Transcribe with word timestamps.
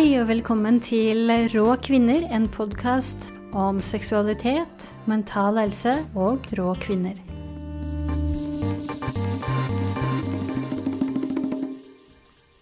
Hei 0.00 0.14
og 0.16 0.30
velkommen 0.30 0.78
til 0.80 1.28
Rå 1.52 1.74
kvinner, 1.84 2.22
en 2.32 2.46
podkast 2.48 3.26
om 3.52 3.82
seksualitet, 3.84 4.84
mental 5.04 5.58
helse 5.60 5.92
og 6.16 6.46
rå 6.56 6.70
kvinner. 6.80 7.18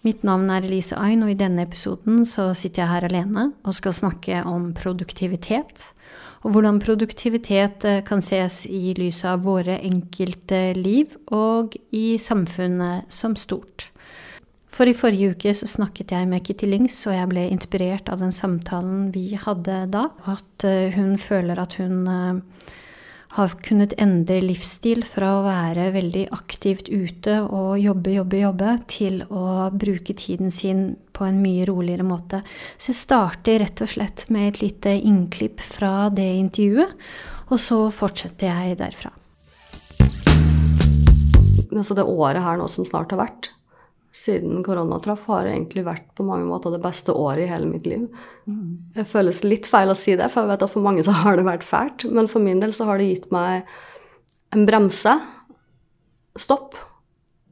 Mitt 0.03 0.25
navn 0.27 0.51
er 0.51 0.67
Elise 0.67 0.99
Ain, 0.99 1.23
og 1.23 1.31
i 1.31 1.37
denne 1.39 1.63
episoden 1.63 2.25
så 2.27 2.49
sitter 2.51 2.83
jeg 2.83 2.91
her 2.91 3.07
alene 3.07 3.45
og 3.63 3.77
skal 3.77 3.95
snakke 3.95 4.41
om 4.43 4.73
produktivitet. 4.75 5.85
Og 6.43 6.57
hvordan 6.57 6.81
produktivitet 6.83 7.87
eh, 7.87 8.01
kan 8.03 8.19
ses 8.19 8.65
i 8.67 8.91
lys 8.99 9.23
av 9.23 9.47
våre 9.47 9.79
enkelte 9.79 10.73
liv 10.75 11.15
og 11.31 11.79
i 11.95 12.17
samfunnet 12.19 13.07
som 13.07 13.39
stort. 13.39 13.93
For 14.79 14.87
i 14.87 14.95
forrige 14.95 15.33
uke 15.33 15.51
så 15.51 15.67
snakket 15.67 16.13
jeg 16.15 16.27
med 16.31 16.39
Kitty 16.47 16.67
Lings, 16.69 17.01
og 17.09 17.11
jeg 17.11 17.27
ble 17.27 17.41
inspirert 17.51 18.07
av 18.07 18.21
den 18.23 18.31
samtalen 18.31 19.09
vi 19.11 19.33
hadde 19.35 19.81
da. 19.91 20.05
At 20.23 20.63
eh, 20.63 20.95
hun 20.95 21.17
føler 21.19 21.59
at 21.59 21.75
hun 21.81 22.05
eh, 22.07 22.69
har 23.35 23.57
kunnet 23.65 23.97
endre 23.99 24.37
livsstil 24.39 25.03
fra 25.03 25.33
å 25.35 25.43
være 25.43 25.89
veldig 25.97 26.23
aktivt 26.31 26.87
ute 26.87 27.41
og 27.43 27.75
jobbe, 27.75 28.15
jobbe, 28.21 28.39
jobbe, 28.39 28.77
til 28.87 29.19
å 29.27 29.67
bruke 29.75 30.15
tiden 30.15 30.47
sin 30.47 30.95
på 31.11 31.27
en 31.27 31.43
mye 31.43 31.67
roligere 31.67 32.07
måte. 32.07 32.39
Så 32.79 32.93
jeg 32.93 33.01
starter 33.03 33.59
rett 33.65 33.83
og 33.83 33.91
slett 33.97 34.29
med 34.31 34.53
et 34.53 34.63
lite 34.63 34.95
innklipp 34.95 35.59
fra 35.59 36.07
det 36.07 36.31
intervjuet, 36.39 36.95
og 37.51 37.59
så 37.59 37.83
fortsetter 37.91 38.47
jeg 38.47 38.79
derfra. 38.79 39.11
Altså 41.67 41.99
det 41.99 42.07
året 42.07 42.45
her 42.47 42.55
nå 42.63 42.71
som 42.71 42.87
snart 42.87 43.11
har 43.11 43.27
vært, 43.27 43.57
siden 44.15 44.63
korona 44.63 44.99
traff, 44.99 45.25
har 45.29 45.45
egentlig 45.45 45.85
vært 45.85 46.07
på 46.17 46.25
mange 46.25 46.47
måter 46.49 46.73
det 46.73 46.81
beste 46.83 47.13
året 47.13 47.45
i 47.45 47.51
hele 47.51 47.69
mitt 47.69 47.85
liv. 47.85 48.07
Mm. 48.49 48.91
Det 48.95 49.05
føles 49.07 49.43
litt 49.45 49.69
feil 49.69 49.91
å 49.91 49.97
si 49.97 50.15
det, 50.17 50.31
for 50.33 50.43
jeg 50.43 50.53
vet 50.53 50.65
at 50.65 50.73
for 50.73 50.85
mange 50.85 51.05
så 51.05 51.13
har 51.21 51.37
det 51.37 51.45
vært 51.47 51.65
fælt. 51.67 52.07
Men 52.09 52.29
for 52.31 52.43
min 52.43 52.61
del 52.63 52.73
så 52.75 52.89
har 52.89 52.99
det 52.99 53.09
gitt 53.11 53.27
meg 53.33 53.69
en 54.55 54.65
bremse. 54.65 55.13
Stopp. 56.39 56.77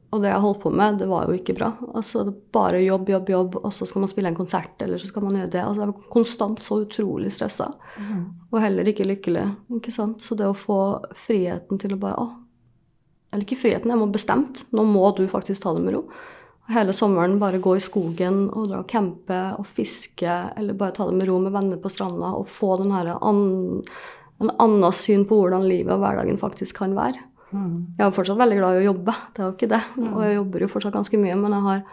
Og 0.08 0.22
det 0.24 0.30
jeg 0.30 0.40
holdt 0.40 0.62
på 0.62 0.72
med, 0.72 0.96
det 1.02 1.06
var 1.10 1.28
jo 1.28 1.36
ikke 1.36 1.54
bra. 1.58 1.68
Altså 1.92 2.24
bare 2.54 2.80
jobb, 2.80 3.10
jobb, 3.12 3.30
jobb, 3.34 3.58
og 3.60 3.74
så 3.76 3.86
skal 3.86 4.02
man 4.02 4.10
spille 4.10 4.32
en 4.32 4.38
konsert, 4.38 4.74
eller 4.82 4.98
så 4.98 5.10
skal 5.10 5.26
man 5.26 5.36
gjøre 5.36 5.52
det. 5.52 5.62
Altså 5.62 5.84
jeg 5.84 5.92
var 5.92 6.14
konstant 6.14 6.62
så 6.64 6.80
utrolig 6.86 7.32
stressa. 7.36 7.68
Mm. 8.00 8.22
Og 8.48 8.60
heller 8.64 8.88
ikke 8.88 9.06
lykkelig. 9.06 9.44
ikke 9.78 9.92
sant? 9.94 10.24
Så 10.24 10.34
det 10.34 10.48
å 10.48 10.56
få 10.56 10.80
friheten 11.26 11.78
til 11.78 11.94
å 11.94 12.00
bare 12.00 12.24
Å, 12.24 12.28
eller 13.28 13.44
ikke 13.44 13.60
friheten, 13.60 13.92
jeg 13.92 14.00
må 14.00 14.08
bestemt. 14.08 14.64
Nå 14.72 14.86
må 14.88 15.04
du 15.12 15.26
faktisk 15.28 15.62
ta 15.62 15.76
det 15.76 15.84
med 15.84 15.98
ro 15.98 16.06
hele 16.68 16.92
sommeren 16.92 17.38
bare 17.40 17.60
gå 17.62 17.76
i 17.76 17.82
skogen 17.82 18.46
og 18.52 18.68
dra 18.68 18.82
og 18.82 18.88
campe 18.90 19.38
og 19.56 19.66
fiske, 19.66 20.34
eller 20.58 20.76
bare 20.76 20.94
ta 20.96 21.06
det 21.08 21.16
med 21.16 21.28
ro 21.28 21.38
med 21.42 21.54
venner 21.54 21.80
på 21.80 21.92
stranda 21.92 22.34
og 22.36 22.48
få 22.52 22.76
den 22.82 22.92
her 22.92 23.14
an, 23.16 23.40
en 24.42 24.52
annen 24.60 24.94
syn 24.94 25.24
på 25.28 25.40
hvordan 25.40 25.66
livet 25.68 25.94
og 25.94 26.02
hverdagen 26.04 26.40
faktisk 26.40 26.82
kan 26.82 26.96
være. 26.98 27.24
Mm. 27.50 27.96
Jeg 27.96 28.04
er 28.04 28.12
fortsatt 28.12 28.40
veldig 28.40 28.58
glad 28.60 28.76
i 28.76 28.82
å 28.82 28.88
jobbe, 28.90 29.16
det 29.32 29.42
er 29.42 29.46
jo 29.46 29.56
ikke 29.56 29.70
det. 29.72 29.82
Mm. 29.96 30.10
Og 30.12 30.24
jeg 30.26 30.36
jobber 30.36 30.64
jo 30.64 30.70
fortsatt 30.74 30.98
ganske 30.98 31.20
mye, 31.22 31.38
men 31.40 31.56
jeg 31.56 31.66
har 31.68 31.84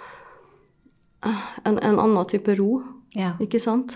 en, 1.64 1.80
en 1.80 2.02
annen 2.04 2.32
type 2.32 2.58
ro, 2.60 2.72
ja. 3.16 3.34
ikke 3.42 3.62
sant? 3.64 3.96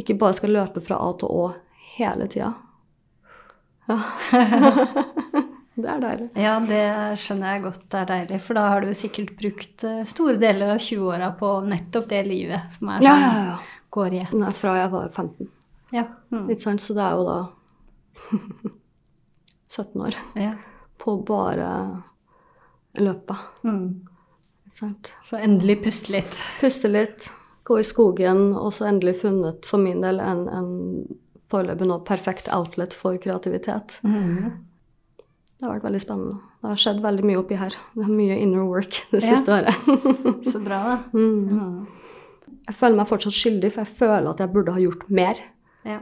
Ikke 0.00 0.16
bare 0.18 0.34
skal 0.40 0.56
løpe 0.56 0.82
fra 0.82 0.98
A 1.04 1.12
til 1.20 1.30
Å 1.30 1.50
hele 1.94 2.26
tida. 2.32 2.54
Ja. 3.86 4.00
Det 5.74 5.90
er 5.90 6.02
deilig. 6.02 6.28
Ja, 6.38 6.54
det 6.62 6.84
skjønner 7.18 7.56
jeg 7.56 7.62
godt 7.64 7.80
det 7.90 8.00
er 8.00 8.10
deilig. 8.12 8.38
For 8.44 8.58
da 8.58 8.68
har 8.70 8.84
du 8.84 8.92
sikkert 8.94 9.32
brukt 9.38 9.84
eh, 9.88 10.04
store 10.06 10.36
deler 10.38 10.76
av 10.76 10.82
20-åra 10.82 11.32
på 11.40 11.50
nettopp 11.66 12.06
det 12.12 12.20
livet 12.28 12.76
som 12.76 12.92
er 12.94 13.02
sånn, 13.02 13.08
ja, 13.08 13.16
ja, 13.24 13.44
ja. 13.48 13.86
går 13.96 14.14
i 14.14 14.20
ett. 14.22 14.34
Nei, 14.38 14.52
fra 14.54 14.74
jeg 14.78 14.92
var 14.92 15.08
15. 15.10 15.50
Ja. 15.94 16.04
Mm. 16.30 16.44
Litt 16.50 16.62
sant, 16.62 16.82
så 16.82 16.94
det 16.94 17.04
er 17.04 17.18
jo 17.18 17.26
da 17.26 17.38
17 19.74 20.04
år 20.06 20.18
ja. 20.38 20.52
på 21.02 21.16
bare 21.26 21.70
løpet. 23.02 23.48
Mm. 23.66 23.88
Sant? 24.74 25.10
Så 25.26 25.40
endelig 25.42 25.80
puste 25.82 26.14
litt. 26.14 26.38
Puste 26.60 26.90
litt. 26.90 27.26
Gå 27.66 27.80
i 27.80 27.86
skogen, 27.86 28.52
og 28.54 28.74
så 28.76 28.86
endelig 28.90 29.16
funnet 29.22 29.66
for 29.66 29.82
min 29.82 30.04
del 30.04 30.20
en, 30.22 30.46
en 30.52 30.70
foreløpig 31.50 31.88
nå 31.88 31.98
perfekt 32.06 32.50
outlet 32.52 32.94
for 32.94 33.18
kreativitet. 33.18 33.98
Mm. 34.06 34.52
Det 35.54 35.66
har 35.68 35.76
vært 35.76 35.86
veldig 35.86 36.00
spennende. 36.02 36.38
Det 36.60 36.70
har 36.70 36.80
skjedd 36.82 37.02
veldig 37.04 37.26
mye 37.28 37.40
oppi 37.40 37.58
her. 37.58 37.76
Det 37.94 38.06
er 38.06 38.14
mye 38.14 38.38
inner 38.42 38.64
work 38.66 38.98
det 39.12 39.22
siste 39.22 39.54
ja. 39.54 39.60
året. 39.60 40.08
Så 40.50 40.60
bra, 40.64 40.80
da. 40.88 40.96
Mm. 41.14 41.60
Mm. 41.60 42.56
Jeg 42.64 42.78
føler 42.80 42.98
meg 42.98 43.10
fortsatt 43.10 43.36
skyldig, 43.36 43.70
for 43.74 43.84
jeg 43.84 43.98
føler 44.00 44.30
at 44.32 44.42
jeg 44.42 44.52
burde 44.54 44.74
ha 44.74 44.82
gjort 44.82 45.04
mer. 45.14 45.40
Ja. 45.86 46.00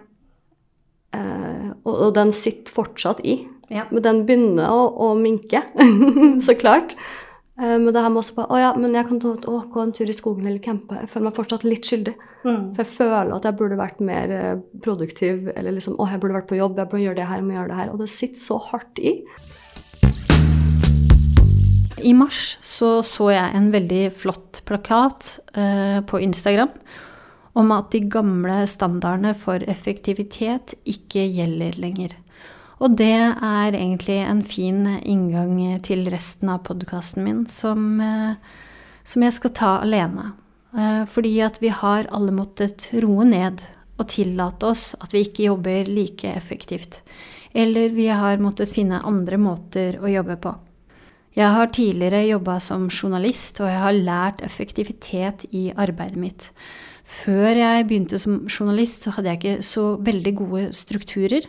Eh, 1.13 1.69
og, 1.85 1.93
og, 1.93 2.09
den 2.17 2.33
sitter 2.37 2.73
fortsatt 2.73 3.21
i. 3.29 3.43
Ja. 3.73 3.85
Men 3.91 4.05
den 4.07 4.23
begynner 4.29 4.73
å, 4.73 4.87
å 5.09 5.13
minke, 5.19 5.65
så 6.47 6.57
klart. 6.59 6.97
Eh, 7.63 7.79
men 7.79 7.95
det 7.95 8.03
her 8.03 8.11
med 8.11 8.23
også 8.25 8.35
bare 8.41 8.51
Å 8.51 8.59
ja, 8.59 8.71
men 8.79 8.97
jeg 8.97 9.07
kan 9.07 9.21
ta, 9.23 9.37
å, 9.47 9.63
gå 9.71 9.83
en 9.83 9.95
tur 9.95 10.11
i 10.11 10.17
skogen 10.17 10.49
eller 10.49 10.63
campe. 10.65 10.99
Jeg 10.99 11.11
føler 11.13 11.29
meg 11.29 11.39
fortsatt 11.39 11.67
litt 11.67 11.87
skyldig. 11.87 12.17
Mm. 12.43 12.73
For 12.75 12.83
jeg 12.83 12.91
føler 12.91 13.35
at 13.37 13.47
jeg 13.47 13.59
burde 13.61 13.79
vært 13.79 14.03
mer 14.03 14.35
eh, 14.35 14.63
produktiv. 14.83 15.47
Eller 15.55 15.77
liksom 15.79 15.99
Å, 15.99 16.09
jeg 16.11 16.23
burde 16.23 16.41
vært 16.41 16.51
på 16.51 16.59
jobb. 16.59 16.81
Jeg 16.83 16.91
burde 16.91 17.05
gjøre 17.07 17.21
det 17.21 17.29
her, 17.31 17.43
jeg 17.43 17.49
må 17.49 17.57
gjøre 17.59 17.71
det 17.71 17.81
her. 17.83 17.93
Og 17.95 18.03
det 18.03 18.11
sitter 18.11 18.43
så 18.43 18.59
hardt 18.73 19.03
i. 19.03 19.15
I 22.03 22.17
mars 22.19 22.57
så, 22.67 22.97
så 23.07 23.29
jeg 23.31 23.55
en 23.55 23.71
veldig 23.71 24.03
flott 24.19 24.59
plakat 24.67 25.37
uh, 25.55 26.01
på 26.03 26.19
Instagram 26.25 26.73
om 27.55 27.71
at 27.77 27.93
de 27.93 28.01
gamle 28.11 28.63
standardene 28.67 29.37
for 29.39 29.63
effektivitet 29.71 30.75
ikke 30.89 31.23
gjelder 31.29 31.77
lenger. 31.79 32.17
Og 32.83 32.97
det 32.99 33.15
er 33.15 33.77
egentlig 33.79 34.19
en 34.27 34.41
fin 34.43 34.81
inngang 35.07 35.59
til 35.87 36.09
resten 36.11 36.51
av 36.51 36.65
podkasten 36.67 37.23
min, 37.23 37.45
som, 37.47 38.01
eh, 38.03 38.35
som, 39.05 39.23
jeg 39.23 39.37
skal 39.37 39.53
ta 39.55 39.71
alene. 39.85 40.33
Eh, 40.75 41.05
fordi 41.07 41.41
at 41.47 41.61
vi 41.63 41.69
har 41.69 42.11
alle 42.11 42.33
måttet 42.35 42.89
roe 43.05 43.25
ned 43.25 43.63
og 44.01 44.09
tillate 44.09 44.67
oss 44.67 44.97
at 44.99 45.15
vi 45.15 45.23
ikke 45.23 45.47
jobber 45.47 45.87
like 45.87 46.27
effektivt. 46.27 47.03
Eller 47.55 47.91
vi 47.95 48.09
har 48.09 48.43
måttet 48.43 48.75
finne 48.75 49.05
andre 49.05 49.39
måter 49.39 50.01
å 50.03 50.11
jobbe 50.11 50.37
på. 50.43 50.57
Jeg 51.37 51.49
har 51.55 51.71
tidligere 51.73 52.27
jobba 52.27 52.59
som 52.61 52.91
journalist, 52.91 53.61
og 53.61 53.71
jeg 53.71 53.79
har 53.79 53.93
lært 53.93 54.43
effektivitet 54.43 55.47
i 55.53 55.71
arbeidet 55.71 56.19
mitt. 56.21 56.51
Før 57.05 57.55
jeg 57.57 57.87
begynte 57.87 58.19
som 58.19 58.43
journalist, 58.49 59.05
så 59.05 59.15
hadde 59.15 59.31
jeg 59.31 59.39
ikke 59.41 59.65
så 59.65 59.87
veldig 60.03 60.35
gode 60.43 60.67
strukturer. 60.77 61.47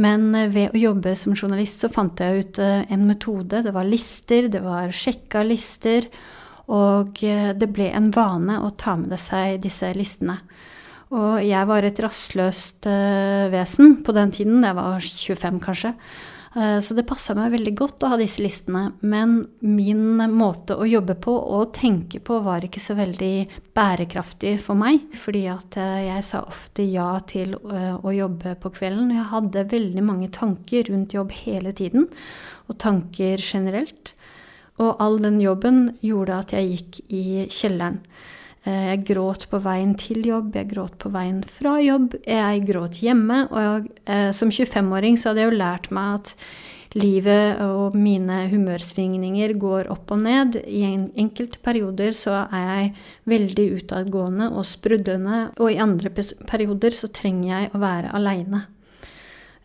Men 0.00 0.28
eh, 0.34 0.48
ved 0.52 0.74
å 0.74 0.80
jobbe 0.80 1.14
som 1.18 1.36
journalist 1.36 1.84
så 1.84 1.90
fant 1.92 2.20
jeg 2.20 2.44
ut 2.44 2.60
eh, 2.62 2.84
en 2.92 3.06
metode. 3.08 3.62
Det 3.64 3.72
var 3.74 3.88
lister, 3.88 4.50
det 4.52 4.62
var 4.64 4.92
sjekka 4.94 5.44
lister. 5.46 6.08
Og 6.72 7.22
eh, 7.24 7.52
det 7.56 7.70
ble 7.72 7.90
en 7.94 8.10
vane 8.14 8.60
å 8.60 8.72
ta 8.76 8.96
med 9.00 9.16
seg 9.20 9.60
disse 9.64 9.90
listene. 9.96 10.38
Og 11.16 11.38
jeg 11.46 11.68
var 11.70 11.86
et 11.86 12.00
rastløst 12.02 12.88
vesen 13.52 13.92
på 14.02 14.10
den 14.16 14.32
tiden. 14.34 14.64
Jeg 14.66 14.74
var 14.74 14.96
25, 14.98 15.60
kanskje. 15.62 15.92
Eh, 16.56 16.78
så 16.80 16.94
det 16.96 17.04
passa 17.08 17.34
meg 17.36 17.52
veldig 17.52 17.72
godt 17.76 18.04
å 18.06 18.12
ha 18.14 18.16
disse 18.20 18.40
listene. 18.40 18.88
Men 19.04 19.38
min 19.60 20.16
måte 20.32 20.76
å 20.76 20.88
jobbe 20.88 21.18
på 21.20 21.34
og 21.36 21.74
tenke 21.76 22.20
på 22.24 22.38
var 22.44 22.64
ikke 22.64 22.80
så 22.80 22.96
veldig 22.96 23.34
bærekraftig 23.76 24.54
for 24.62 24.78
meg. 24.80 25.04
Fordi 25.20 25.44
at 25.52 25.76
eh, 25.80 26.06
jeg 26.08 26.24
sa 26.24 26.40
ofte 26.48 26.86
ja 26.88 27.10
til 27.28 27.58
eh, 27.58 27.96
å 27.96 28.14
jobbe 28.14 28.56
på 28.62 28.72
kvelden. 28.78 29.12
Jeg 29.18 29.30
hadde 29.34 29.66
veldig 29.74 30.06
mange 30.06 30.30
tanker 30.32 30.88
rundt 30.88 31.16
jobb 31.16 31.34
hele 31.44 31.74
tiden, 31.76 32.08
og 32.70 32.80
tanker 32.80 33.42
generelt. 33.42 34.14
Og 34.80 34.96
all 35.00 35.20
den 35.20 35.38
jobben 35.40 35.90
gjorde 36.04 36.40
at 36.40 36.56
jeg 36.56 36.72
gikk 36.72 36.98
i 37.12 37.26
kjelleren. 37.52 38.00
Eh, 38.66 38.86
jeg 38.90 39.04
gråt 39.12 39.46
på 39.50 39.60
veien 39.62 39.92
til 39.98 40.24
jobb, 40.26 40.56
jeg 40.58 40.72
gråt 40.72 40.96
på 40.98 41.10
veien 41.14 41.42
fra 41.46 41.76
jobb, 41.78 42.16
jeg 42.26 42.64
gråt 42.66 42.98
hjemme. 43.02 43.44
Og 43.52 43.60
jeg, 43.62 43.90
eh, 44.10 44.30
som 44.34 44.50
25-åring 44.50 45.18
så 45.18 45.30
hadde 45.30 45.44
jeg 45.44 45.52
jo 45.52 45.60
lært 45.60 45.90
meg 45.94 46.16
at 46.20 46.34
livet 46.96 47.60
og 47.60 47.94
mine 47.94 48.46
humørsvingninger 48.50 49.52
går 49.60 49.90
opp 49.92 50.10
og 50.16 50.22
ned. 50.24 50.58
I 50.66 50.82
enkelte 51.14 51.60
perioder 51.62 52.16
så 52.16 52.46
er 52.48 52.66
jeg 52.66 52.94
veldig 53.30 53.66
utadgående 53.82 54.50
og 54.50 54.66
sprudlende, 54.66 55.50
og 55.60 55.70
i 55.70 55.78
andre 55.82 56.10
perioder 56.10 56.96
så 56.96 57.12
trenger 57.12 57.52
jeg 57.52 57.70
å 57.74 57.82
være 57.84 58.14
aleine. 58.18 58.66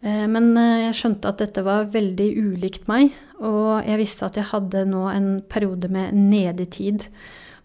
Eh, 0.03 0.27
men 0.29 0.53
jeg 0.53 0.97
skjønte 0.99 1.31
at 1.31 1.41
dette 1.41 1.65
var 1.65 1.89
veldig 1.89 2.33
ulikt 2.37 2.89
meg, 2.91 3.15
og 3.41 3.81
jeg 3.81 3.97
visste 3.97 4.27
at 4.27 4.37
jeg 4.37 4.51
hadde 4.51 4.85
nå 4.85 5.07
en 5.09 5.31
periode 5.49 5.89
med 5.89 6.13
nedetid 6.13 7.09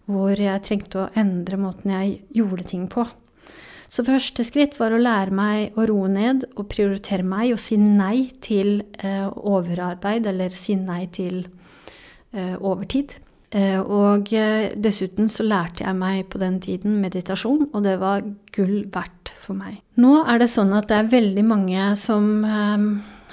hvor 0.07 0.39
jeg 0.39 0.63
trengte 0.65 1.03
å 1.03 1.09
endre 1.19 1.59
måten 1.59 1.93
jeg 1.93 2.19
gjorde 2.35 2.67
ting 2.71 2.87
på. 2.91 3.05
Så 3.87 4.03
første 4.03 4.43
skritt 4.43 4.75
var 4.81 4.91
å 4.91 4.99
lære 4.99 5.35
meg 5.35 5.77
å 5.79 5.85
roe 5.87 6.09
ned 6.11 6.43
og 6.57 6.67
prioritere 6.71 7.23
meg 7.23 7.53
og 7.55 7.61
si 7.63 7.77
nei 7.79 8.27
til 8.43 8.81
eh, 8.99 9.27
overarbeid 9.27 10.27
eller 10.27 10.51
si 10.55 10.75
nei 10.75 11.05
til 11.15 11.45
eh, 12.35 12.55
overtid. 12.59 13.15
Eh, 13.55 13.79
og 13.79 14.33
eh, 14.35 14.73
dessuten 14.75 15.29
så 15.31 15.45
lærte 15.47 15.85
jeg 15.85 15.95
meg 15.95 16.25
på 16.27 16.39
den 16.41 16.57
tiden 16.63 16.97
meditasjon, 16.99 17.69
og 17.71 17.85
det 17.85 17.95
var 18.01 18.25
gull 18.55 18.81
verdt 18.91 19.31
for 19.39 19.55
meg. 19.55 19.79
Nå 19.95 20.17
er 20.27 20.41
det 20.43 20.49
sånn 20.51 20.75
at 20.75 20.89
det 20.91 20.97
er 20.99 21.13
veldig 21.13 21.45
mange 21.47 21.93
som 21.99 22.27
eh, 22.43 22.83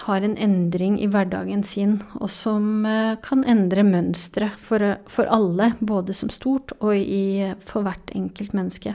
har 0.04 0.24
en 0.24 0.36
endring 0.40 0.98
i 1.02 1.08
hverdagen 1.10 1.64
sin, 1.66 1.98
og 2.20 2.30
som 2.32 2.84
kan 3.24 3.44
endre 3.48 3.84
mønstre 3.86 4.50
for, 4.60 4.82
for, 5.10 5.30
alle, 5.32 5.72
både 5.80 6.16
som 6.16 6.32
stort 6.32 6.74
og 6.80 6.96
i, 6.96 7.54
for 7.64 7.86
hvert 7.86 8.12
enkelt 8.16 8.54
menneske. 8.56 8.94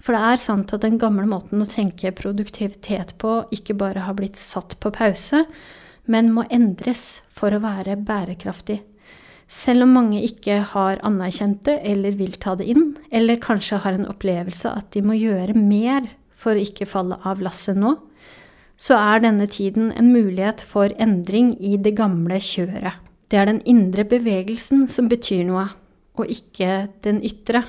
For 0.00 0.16
det 0.16 0.20
er 0.24 0.40
sant 0.40 0.72
at 0.72 0.84
den 0.84 0.96
gamle 1.00 1.26
måten 1.28 1.60
å 1.60 1.68
tenke 1.68 2.14
produktivitet 2.16 3.16
på 3.20 3.42
ikke 3.52 3.76
bare 3.78 4.06
har 4.06 4.16
blitt 4.16 4.40
satt 4.40 4.78
på 4.80 4.92
pause, 4.96 5.44
men 6.10 6.32
må 6.34 6.46
endres 6.50 7.20
for 7.36 7.52
å 7.52 7.60
være 7.62 7.98
bærekraftig. 8.00 8.80
Selv 9.50 9.84
om 9.84 9.96
mange 9.98 10.22
ikke 10.22 10.60
har 10.72 11.00
anerkjent 11.06 11.64
det 11.66 11.80
eller 11.90 12.14
vil 12.16 12.36
ta 12.40 12.54
det 12.56 12.68
inn, 12.70 12.94
eller 13.10 13.42
kanskje 13.42 13.80
har 13.82 13.98
en 13.98 14.08
opplevelse 14.08 14.70
at 14.70 14.92
de 14.94 15.02
må 15.02 15.18
gjøre 15.18 15.58
mer 15.58 16.06
for 16.40 16.54
å 16.54 16.64
ikke 16.64 16.88
falle 16.88 17.18
av 17.26 17.42
lasset 17.44 17.76
nå, 17.76 17.96
så 18.80 18.96
er 18.96 19.20
denne 19.20 19.46
tiden 19.50 19.90
en 19.92 20.08
mulighet 20.14 20.62
for 20.64 20.88
endring 20.96 21.52
i 21.60 21.76
det 21.76 21.92
gamle 21.98 22.40
kjøret. 22.40 22.96
Det 23.30 23.38
er 23.38 23.50
den 23.50 23.60
indre 23.68 24.06
bevegelsen 24.08 24.86
som 24.90 25.10
betyr 25.10 25.44
noe, 25.46 25.68
og 26.16 26.32
ikke 26.32 26.88
den 27.04 27.20
ytre. 27.24 27.62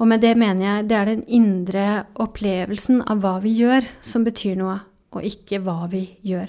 Og 0.00 0.08
med 0.10 0.24
det 0.24 0.32
mener 0.40 0.64
jeg 0.66 0.88
det 0.90 0.96
er 0.98 1.10
den 1.12 1.22
indre 1.28 1.86
opplevelsen 2.18 3.04
av 3.04 3.20
hva 3.22 3.36
vi 3.44 3.54
gjør, 3.60 3.86
som 4.02 4.24
betyr 4.26 4.56
noe, 4.58 4.80
og 5.14 5.28
ikke 5.28 5.60
hva 5.62 5.84
vi 5.92 6.06
gjør. 6.26 6.48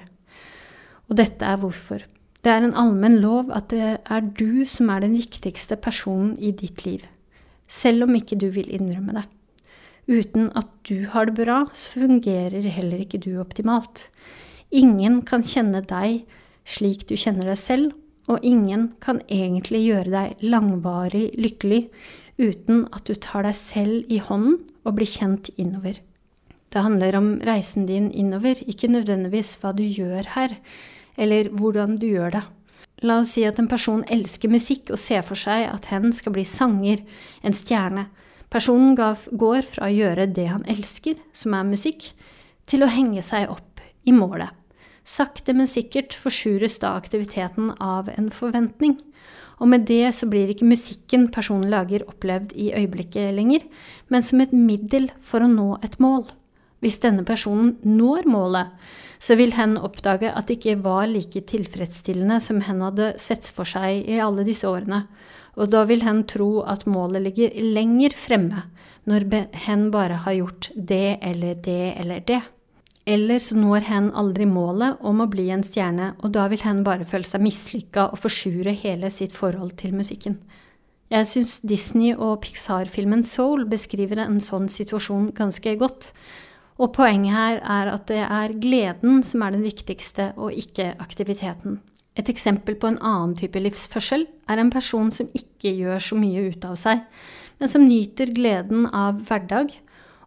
Og 1.12 1.20
dette 1.20 1.46
er 1.46 1.60
hvorfor. 1.62 2.08
Det 2.42 2.54
er 2.54 2.64
en 2.64 2.78
allmenn 2.78 3.20
lov 3.22 3.52
at 3.54 3.70
det 3.74 3.98
er 4.00 4.32
du 4.40 4.66
som 4.70 4.90
er 4.94 5.04
den 5.04 5.14
viktigste 5.18 5.78
personen 5.78 6.36
i 6.40 6.56
ditt 6.56 6.86
liv, 6.88 7.06
selv 7.68 8.08
om 8.08 8.18
ikke 8.18 8.40
du 8.40 8.48
vil 8.54 8.72
innrømme 8.74 9.20
det. 9.20 9.28
Uten 10.06 10.52
at 10.54 10.70
du 10.86 11.08
har 11.10 11.26
det 11.30 11.38
bra, 11.40 11.66
så 11.74 12.06
fungerer 12.06 12.68
heller 12.70 13.02
ikke 13.02 13.22
du 13.24 13.40
optimalt. 13.42 14.08
Ingen 14.76 15.22
kan 15.26 15.46
kjenne 15.46 15.82
deg 15.86 16.26
slik 16.66 17.06
du 17.10 17.16
kjenner 17.18 17.50
deg 17.50 17.60
selv, 17.62 17.94
og 18.26 18.42
ingen 18.46 18.90
kan 19.04 19.22
egentlig 19.30 19.84
gjøre 19.86 20.12
deg 20.14 20.46
langvarig 20.46 21.28
lykkelig 21.38 21.86
uten 22.42 22.86
at 22.92 23.06
du 23.06 23.14
tar 23.22 23.46
deg 23.46 23.56
selv 23.58 24.12
i 24.12 24.18
hånden 24.20 24.58
og 24.84 24.98
blir 24.98 25.10
kjent 25.10 25.52
innover. 25.62 26.02
Det 26.74 26.84
handler 26.84 27.16
om 27.16 27.30
reisen 27.46 27.86
din 27.88 28.10
innover, 28.12 28.60
ikke 28.68 28.90
nødvendigvis 28.92 29.54
hva 29.62 29.72
du 29.78 29.86
gjør 29.86 30.28
her, 30.34 30.58
eller 31.16 31.48
hvordan 31.54 31.96
du 32.02 32.10
gjør 32.10 32.34
det. 32.36 32.44
La 33.06 33.20
oss 33.22 33.36
si 33.36 33.46
at 33.48 33.60
en 33.60 33.70
person 33.72 34.04
elsker 34.12 34.52
musikk 34.52 34.92
og 34.92 35.00
ser 35.00 35.24
for 35.28 35.40
seg 35.40 35.68
at 35.70 35.88
hen 35.92 36.12
skal 36.16 36.34
bli 36.36 36.44
sanger, 36.48 37.04
en 37.44 37.56
stjerne. 37.56 38.08
Personen 38.56 38.94
går 38.96 39.66
fra 39.68 39.90
å 39.90 39.92
gjøre 39.92 40.30
det 40.32 40.46
han 40.48 40.62
elsker, 40.72 41.18
som 41.36 41.58
er 41.58 41.68
musikk, 41.68 42.06
til 42.64 42.86
å 42.86 42.88
henge 42.88 43.20
seg 43.26 43.50
opp 43.52 43.82
i 44.08 44.14
målet. 44.16 44.54
Sakte, 45.04 45.52
men 45.52 45.68
sikkert 45.68 46.16
forsures 46.16 46.80
da 46.80 46.94
aktiviteten 46.96 47.74
av 47.84 48.08
en 48.14 48.30
forventning. 48.32 48.96
Og 49.60 49.68
med 49.74 49.84
det 49.90 50.08
så 50.16 50.30
blir 50.32 50.54
ikke 50.54 50.70
musikken 50.70 51.28
personen 51.36 51.68
lager, 51.72 52.08
opplevd 52.08 52.56
i 52.56 52.72
øyeblikket 52.80 53.36
lenger, 53.36 53.68
men 54.08 54.24
som 54.24 54.40
et 54.40 54.56
middel 54.56 55.12
for 55.20 55.44
å 55.44 55.52
nå 55.52 55.76
et 55.84 56.00
mål. 56.00 56.24
Hvis 56.80 57.02
denne 57.04 57.28
personen 57.28 57.76
når 57.84 58.28
målet, 58.32 58.72
så 59.20 59.36
vil 59.36 59.52
hen 59.58 59.76
oppdage 59.76 60.32
at 60.32 60.48
det 60.48 60.62
ikke 60.62 60.80
var 60.86 61.08
like 61.12 61.44
tilfredsstillende 61.52 62.40
som 62.44 62.64
hen 62.64 62.84
hadde 62.88 63.16
sett 63.20 63.48
for 63.52 63.68
seg 63.68 64.08
i 64.08 64.20
alle 64.24 64.48
disse 64.48 64.68
årene, 64.70 65.06
og 65.56 65.72
da 65.72 65.86
vil 65.88 66.04
hen 66.04 66.24
tro 66.28 66.64
at 66.68 66.86
målet 66.90 67.24
ligger 67.26 67.56
lenger 67.76 68.16
fremme 68.18 68.66
når 69.06 69.28
hen 69.68 69.90
bare 69.94 70.18
har 70.26 70.34
gjort 70.34 70.72
det 70.76 71.18
eller 71.22 71.56
det 71.62 71.94
eller 72.02 72.24
det. 72.26 72.42
Eller 73.06 73.38
så 73.40 73.54
når 73.54 73.86
hen 73.86 74.08
aldri 74.18 74.48
målet 74.50 74.98
om 75.06 75.22
å 75.22 75.30
bli 75.30 75.52
en 75.54 75.64
stjerne, 75.64 76.16
og 76.26 76.34
da 76.34 76.48
vil 76.50 76.64
hen 76.66 76.82
bare 76.84 77.06
føle 77.06 77.28
seg 77.30 77.44
mislykka 77.46 78.08
og 78.10 78.18
forsure 78.24 78.74
hele 78.82 79.12
sitt 79.14 79.36
forhold 79.36 79.76
til 79.78 79.94
musikken. 79.94 80.40
Jeg 81.14 81.30
syns 81.30 81.60
Disney- 81.62 82.18
og 82.18 82.40
Pixar-filmen 82.42 83.22
Soul 83.24 83.68
beskriver 83.70 84.24
en 84.24 84.42
sånn 84.42 84.66
situasjon 84.74 85.30
ganske 85.38 85.76
godt, 85.78 86.10
og 86.82 86.96
poenget 86.98 87.36
her 87.38 87.62
er 87.62 87.92
at 87.94 88.08
det 88.10 88.24
er 88.26 88.58
gleden 88.58 89.22
som 89.24 89.46
er 89.46 89.54
den 89.54 89.64
viktigste, 89.64 90.34
og 90.36 90.58
ikke 90.58 90.96
aktiviteten. 91.00 91.78
Et 92.16 92.30
eksempel 92.32 92.78
på 92.80 92.88
en 92.88 93.00
annen 93.04 93.34
type 93.36 93.60
livsførsel 93.60 94.28
er 94.52 94.62
en 94.62 94.72
person 94.72 95.10
som 95.12 95.32
ikke 95.36 95.74
gjør 95.76 96.04
så 96.04 96.20
mye 96.20 96.46
ut 96.52 96.68
av 96.68 96.78
seg, 96.80 97.02
men 97.60 97.72
som 97.72 97.88
nyter 97.88 98.32
gleden 98.36 98.88
av 98.92 99.20
hverdag, 99.28 99.74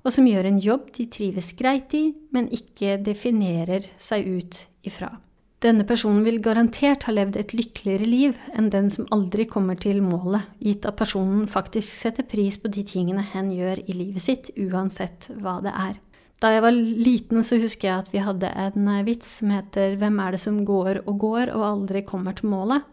og 0.05 0.13
som 0.15 0.29
gjør 0.29 0.49
en 0.49 0.61
jobb 0.63 0.91
de 0.97 1.09
trives 1.11 1.53
greit 1.59 1.95
i, 1.97 2.11
men 2.33 2.51
ikke 2.55 2.99
definerer 3.05 3.89
seg 4.01 4.29
ut 4.29 4.61
ifra. 4.87 5.17
Denne 5.59 5.83
personen 5.83 6.23
vil 6.23 6.39
garantert 6.39 7.09
ha 7.09 7.13
levd 7.13 7.35
et 7.41 7.53
lykkeligere 7.57 8.07
liv 8.07 8.37
enn 8.55 8.69
den 8.71 8.93
som 8.95 9.09
aldri 9.15 9.49
kommer 9.51 9.79
til 9.81 9.99
målet, 10.07 10.45
gitt 10.63 10.87
at 10.87 10.99
personen 11.01 11.49
faktisk 11.51 11.99
setter 12.05 12.27
pris 12.31 12.61
på 12.63 12.71
de 12.71 12.85
tingene 12.87 13.25
hen 13.33 13.51
gjør 13.57 13.83
i 13.83 13.97
livet 13.97 14.23
sitt, 14.23 14.53
uansett 14.55 15.27
hva 15.43 15.59
det 15.65 15.75
er. 15.75 15.97
Da 16.39 16.53
jeg 16.55 16.63
var 16.63 16.75
liten, 16.75 17.43
så 17.43 17.59
husker 17.59 17.89
jeg 17.89 18.05
at 18.05 18.11
vi 18.15 18.23
hadde 18.23 18.51
en 18.55 18.89
eh, 18.89 19.05
vits 19.07 19.41
som 19.41 19.51
heter 19.51 19.97
'Hvem 19.99 20.21
er 20.23 20.31
det 20.33 20.41
som 20.41 20.65
går 20.65 21.03
og 21.07 21.19
går 21.19 21.51
og 21.51 21.65
aldri 21.67 22.03
kommer 22.07 22.37
til 22.37 22.51
målet?' 22.51 22.85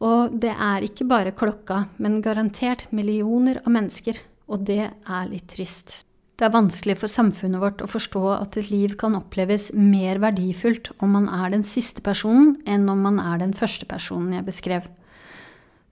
Og 0.00 0.32
det 0.40 0.54
er 0.56 0.80
ikke 0.80 1.04
bare 1.04 1.30
klokka, 1.36 1.86
men 1.98 2.22
garantert 2.22 2.86
millioner 2.90 3.60
av 3.66 3.72
mennesker. 3.72 4.16
Og 4.48 4.64
det 4.64 4.90
er 4.90 5.28
litt 5.28 5.48
trist. 5.52 6.04
Det 6.40 6.46
er 6.46 6.56
vanskelig 6.56 6.96
for 6.96 7.12
samfunnet 7.12 7.60
vårt 7.60 7.82
å 7.84 7.86
forstå 7.86 8.22
at 8.32 8.56
et 8.56 8.70
liv 8.72 8.96
kan 8.96 9.12
oppleves 9.14 9.74
mer 9.76 10.16
verdifullt 10.18 10.88
om 11.04 11.12
man 11.12 11.28
er 11.28 11.50
den 11.52 11.66
siste 11.68 12.00
personen, 12.00 12.56
enn 12.64 12.88
om 12.88 13.02
man 13.04 13.20
er 13.20 13.42
den 13.42 13.52
første 13.52 13.84
personen 13.84 14.32
jeg 14.32 14.46
beskrev. 14.46 14.88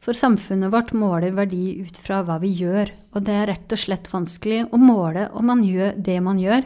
For 0.09 0.17
samfunnet 0.17 0.73
vårt 0.73 0.95
måler 0.97 1.35
verdi 1.37 1.83
ut 1.85 1.97
fra 2.01 2.23
hva 2.25 2.39
vi 2.41 2.49
gjør, 2.57 2.89
og 3.13 3.27
det 3.27 3.35
er 3.37 3.51
rett 3.51 3.73
og 3.75 3.81
slett 3.83 4.07
vanskelig 4.09 4.63
å 4.73 4.79
måle 4.81 5.27
om 5.37 5.45
man 5.51 5.61
gjør 5.61 5.99
det 6.01 6.15
man 6.25 6.39
gjør, 6.41 6.63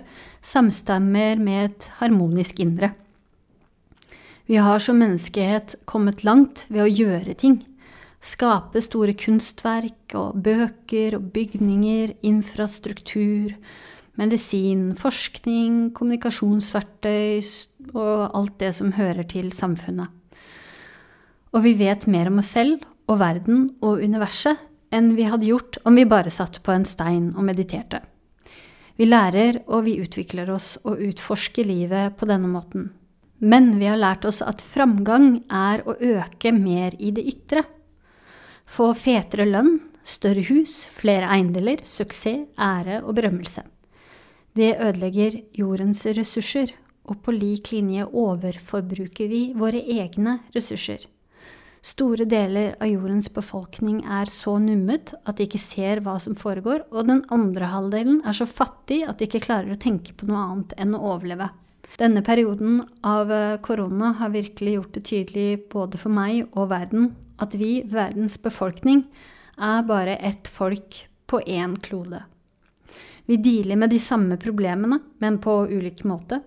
samstemmer 0.47 1.43
med 1.43 1.65
et 1.65 1.89
harmonisk 1.97 2.61
indre. 2.63 2.93
Vi 4.47 4.61
har 4.63 4.79
som 4.79 5.03
menneskehet 5.03 5.75
kommet 5.91 6.23
langt 6.23 6.69
ved 6.69 6.85
å 6.85 6.93
gjøre 6.93 7.35
ting. 7.41 7.57
Skape 8.23 8.79
store 8.87 9.17
kunstverk 9.19 10.15
og 10.15 10.39
bøker 10.47 11.19
og 11.19 11.27
bygninger, 11.35 12.15
infrastruktur, 12.23 13.59
medisin, 14.23 14.93
forskning, 15.03 15.91
kommunikasjonsverktøy 15.99 17.43
og 17.91 18.15
alt 18.39 18.57
det 18.63 18.71
som 18.79 18.95
hører 18.95 19.27
til 19.35 19.51
samfunnet. 19.51 20.15
Og 21.51 21.67
vi 21.67 21.75
vet 21.83 22.07
mer 22.07 22.31
om 22.31 22.39
oss 22.39 22.55
selv 22.55 22.87
og 23.11 23.19
verden 23.23 23.69
og 23.83 24.03
universet 24.03 24.61
enn 24.93 25.15
vi 25.17 25.27
hadde 25.29 25.49
gjort 25.49 25.79
om 25.89 25.97
vi 25.97 26.09
bare 26.09 26.31
satt 26.31 26.61
på 26.63 26.75
en 26.75 26.87
stein 26.89 27.31
og 27.37 27.47
mediterte. 27.49 28.03
Vi 28.97 29.09
lærer 29.09 29.63
og 29.67 29.87
vi 29.87 29.97
utvikler 30.03 30.51
oss 30.53 30.75
og 30.85 31.01
utforsker 31.01 31.67
livet 31.67 32.19
på 32.21 32.29
denne 32.29 32.51
måten. 32.51 32.91
Men 33.43 33.79
vi 33.81 33.89
har 33.91 33.99
lært 33.99 34.27
oss 34.29 34.43
at 34.45 34.63
framgang 34.63 35.41
er 35.51 35.83
å 35.89 35.97
øke 35.97 36.53
mer 36.55 36.95
i 36.99 37.11
det 37.11 37.25
ytre. 37.27 37.65
Få 38.69 38.93
fetere 38.95 39.49
lønn, 39.49 39.81
større 40.07 40.45
hus, 40.47 40.85
flere 40.93 41.27
eiendeler, 41.33 41.83
suksess, 41.89 42.47
ære 42.55 43.01
og 43.03 43.17
berømmelse. 43.19 43.65
Det 44.55 44.77
ødelegger 44.77 45.41
jordens 45.57 46.05
ressurser, 46.07 46.75
og 47.09 47.19
på 47.25 47.35
lik 47.35 47.73
linje 47.73 48.05
overforbruker 48.07 49.31
vi 49.33 49.43
våre 49.59 49.81
egne 49.81 50.39
ressurser. 50.55 51.09
Store 51.83 52.25
deler 52.31 52.77
av 52.79 52.87
jordens 52.87 53.27
befolkning 53.35 54.05
er 54.07 54.31
så 54.31 54.55
nummet 54.63 55.17
at 55.27 55.39
de 55.39 55.49
ikke 55.49 55.59
ser 55.59 55.99
hva 56.05 56.15
som 56.23 56.37
foregår, 56.39 56.85
og 56.95 57.09
den 57.09 57.25
andre 57.35 57.73
halvdelen 57.73 58.21
er 58.23 58.37
så 58.39 58.47
fattig 58.47 59.01
at 59.03 59.19
de 59.19 59.27
ikke 59.27 59.43
klarer 59.49 59.75
å 59.75 59.81
tenke 59.83 60.15
på 60.15 60.29
noe 60.29 60.45
annet 60.45 60.77
enn 60.79 60.95
å 60.95 61.03
overleve. 61.17 61.49
Denne 61.99 62.23
perioden 62.25 62.85
av 63.05 63.33
eh, 63.35 63.59
korona 63.67 64.13
har 64.21 64.31
virkelig 64.33 64.77
gjort 64.77 64.95
det 64.95 65.03
tydelig 65.11 65.49
både 65.73 65.99
for 66.01 66.15
meg 66.15 66.47
og 66.55 66.71
verden 66.71 67.11
at 67.43 67.57
vi, 67.59 67.83
verdens 67.91 68.39
befolkning, 68.41 69.03
er 69.59 69.83
bare 69.89 70.15
ett 70.23 70.47
folk 70.49 71.03
på 71.27 71.43
én 71.51 71.75
klode. 71.83 72.23
Vi 73.27 73.41
dealer 73.43 73.77
med 73.77 73.91
de 73.91 73.99
samme 74.03 74.39
problemene, 74.39 75.01
men 75.19 75.41
på 75.43 75.65
ulik 75.67 76.05
måte. 76.07 76.41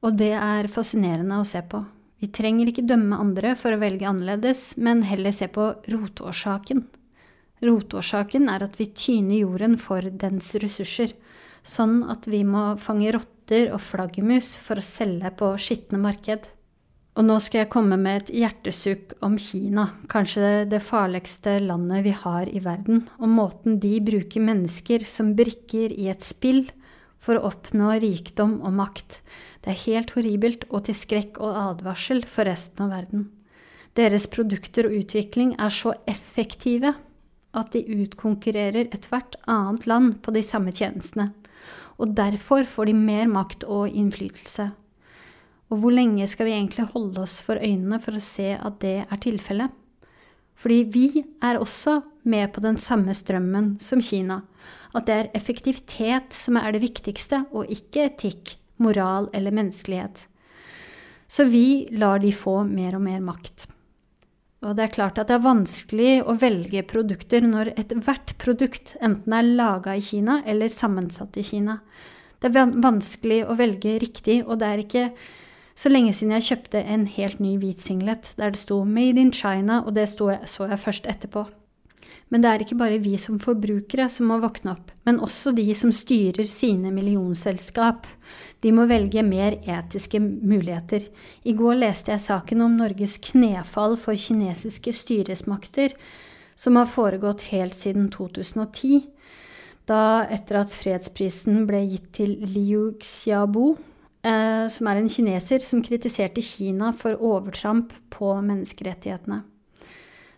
Og 0.00 0.16
det 0.16 0.32
er 0.32 0.68
fascinerende 0.72 1.40
å 1.40 1.46
se 1.46 1.60
på. 1.60 1.82
Vi 2.22 2.30
trenger 2.32 2.70
ikke 2.70 2.86
dømme 2.88 3.18
andre 3.20 3.52
for 3.60 3.76
å 3.76 3.80
velge 3.80 4.08
annerledes, 4.08 4.76
men 4.80 5.04
heller 5.04 5.34
se 5.36 5.50
på 5.52 5.68
rotårsaken. 5.92 6.86
Rotårsaken 7.64 8.48
er 8.52 8.64
at 8.64 8.76
vi 8.80 8.88
tyner 8.92 9.40
jorden 9.42 9.76
for 9.80 10.04
dens 10.24 10.54
ressurser, 10.60 11.12
sånn 11.66 12.02
at 12.12 12.28
vi 12.30 12.42
må 12.46 12.74
fange 12.80 13.12
rotter 13.16 13.72
og 13.72 13.82
flaggermus 13.84 14.54
for 14.60 14.80
å 14.80 14.84
selge 14.84 15.32
på 15.36 15.52
skitne 15.60 16.00
marked. 16.00 16.48
Og 17.16 17.24
nå 17.24 17.38
skal 17.40 17.62
jeg 17.62 17.72
komme 17.72 17.96
med 17.96 18.18
et 18.20 18.32
hjertesukk 18.42 19.14
om 19.24 19.38
Kina, 19.40 19.86
kanskje 20.12 20.66
det 20.68 20.82
farligste 20.84 21.56
landet 21.64 22.04
vi 22.04 22.12
har 22.12 22.48
i 22.48 22.60
verden, 22.60 23.06
og 23.16 23.32
måten 23.32 23.78
de 23.80 23.94
bruker 24.04 24.44
mennesker 24.44 25.04
som 25.08 25.32
brikker 25.36 25.96
i 25.96 26.10
et 26.12 26.24
spill 26.24 26.66
for 27.26 27.38
å 27.38 27.48
oppnå 27.50 27.90
rikdom 28.02 28.60
og 28.62 28.76
makt. 28.78 29.20
Det 29.64 29.72
er 29.72 29.82
helt 29.86 30.14
horribelt 30.14 30.68
og 30.70 30.86
til 30.86 30.96
skrekk 30.96 31.40
og 31.42 31.58
advarsel 31.58 32.22
for 32.30 32.46
resten 32.46 32.86
av 32.86 32.94
verden. 32.94 33.26
Deres 33.98 34.28
produkter 34.30 34.86
og 34.86 34.94
utvikling 35.00 35.56
er 35.58 35.72
så 35.72 35.96
effektive 36.06 36.94
at 37.56 37.72
de 37.72 37.82
utkonkurrerer 37.96 38.92
ethvert 38.94 39.38
annet 39.48 39.86
land 39.88 40.18
på 40.22 40.34
de 40.36 40.42
samme 40.44 40.74
tjenestene. 40.76 41.30
Og 41.96 42.12
derfor 42.14 42.66
får 42.68 42.90
de 42.90 42.98
mer 42.98 43.30
makt 43.32 43.64
og 43.64 43.88
innflytelse. 43.88 44.68
Og 45.72 45.80
hvor 45.82 45.94
lenge 45.96 46.28
skal 46.30 46.46
vi 46.46 46.54
egentlig 46.54 46.90
holde 46.92 47.24
oss 47.24 47.40
for 47.42 47.58
øynene 47.58 47.98
for 48.02 48.14
å 48.14 48.22
se 48.22 48.52
at 48.54 48.78
det 48.84 48.98
er 49.08 49.22
tilfellet? 49.24 49.72
Fordi 50.56 50.82
vi 50.92 51.24
er 51.44 51.58
også 51.60 51.98
med 52.28 52.52
på 52.54 52.62
den 52.64 52.78
samme 52.80 53.12
strømmen 53.16 53.74
som 53.82 54.00
Kina. 54.00 54.42
At 54.96 55.08
det 55.08 55.16
er 55.16 55.32
effektivitet 55.36 56.32
som 56.32 56.56
er 56.56 56.72
det 56.72 56.82
viktigste, 56.84 57.44
og 57.52 57.68
ikke 57.72 58.08
etikk, 58.08 58.56
moral 58.80 59.28
eller 59.36 59.54
menneskelighet. 59.56 60.26
Så 61.28 61.46
vi 61.50 61.88
lar 61.92 62.20
de 62.22 62.32
få 62.32 62.62
mer 62.64 62.96
og 62.96 63.02
mer 63.04 63.20
makt. 63.24 63.66
Og 64.64 64.76
det 64.76 64.86
er 64.86 64.94
klart 64.94 65.18
at 65.20 65.28
det 65.28 65.36
er 65.36 65.44
vanskelig 65.44 66.12
å 66.24 66.34
velge 66.40 66.82
produkter 66.88 67.44
når 67.44 67.74
ethvert 67.76 68.32
produkt 68.40 68.94
enten 69.04 69.34
er 69.36 69.50
laga 69.58 69.94
i 69.94 70.04
Kina 70.04 70.40
eller 70.48 70.72
sammensatt 70.72 71.36
i 71.36 71.44
Kina. 71.46 71.80
Det 72.40 72.50
er 72.50 72.72
vanskelig 72.82 73.42
å 73.46 73.56
velge 73.58 73.98
riktig, 74.02 74.40
og 74.46 74.60
det 74.60 74.70
er 74.70 74.82
ikke 74.82 75.04
så 75.76 75.92
lenge 75.92 76.14
siden 76.16 76.34
jeg 76.38 76.48
kjøpte 76.48 76.80
en 76.88 77.04
helt 77.18 77.40
ny 77.42 77.56
hvit 77.60 77.84
singlet 77.84 78.30
der 78.40 78.54
det 78.54 78.60
sto 78.60 78.82
'Made 78.84 79.20
in 79.20 79.32
China', 79.32 79.84
og 79.84 79.94
det 79.94 80.08
så 80.08 80.32
jeg 80.32 80.80
først 80.80 81.06
etterpå. 81.06 81.46
Men 82.32 82.42
det 82.42 82.50
er 82.50 82.62
ikke 82.64 82.78
bare 82.78 82.98
vi 82.98 83.14
som 83.22 83.38
forbrukere 83.38 84.08
som 84.10 84.26
må 84.30 84.40
våkne 84.42 84.72
opp, 84.74 84.90
men 85.06 85.20
også 85.22 85.52
de 85.54 85.66
som 85.78 85.92
styrer 85.94 86.48
sine 86.50 86.90
millionselskap. 86.94 88.08
De 88.64 88.72
må 88.74 88.88
velge 88.90 89.22
mer 89.22 89.60
etiske 89.62 90.18
muligheter. 90.20 91.06
I 91.46 91.54
går 91.54 91.78
leste 91.84 92.10
jeg 92.10 92.24
saken 92.26 92.64
om 92.66 92.74
Norges 92.80 93.14
knefall 93.28 93.94
for 94.00 94.18
kinesiske 94.18 94.94
styresmakter, 94.96 95.94
som 96.58 96.80
har 96.80 96.90
foregått 96.90 97.46
helt 97.52 97.76
siden 97.78 98.08
2010, 98.10 99.04
da 99.86 100.26
etter 100.32 100.64
at 100.64 100.74
fredsprisen 100.74 101.62
ble 101.68 101.84
gitt 101.86 102.08
til 102.18 102.32
Liu 102.42 102.96
Xiaobo, 102.98 103.76
eh, 104.26 104.66
som 104.72 104.88
er 104.90 104.98
en 104.98 105.12
kineser 105.12 105.62
som 105.62 105.84
kritiserte 105.84 106.42
Kina 106.42 106.90
for 106.96 107.14
overtramp 107.22 107.94
på 108.10 108.34
menneskerettighetene. 108.40 109.44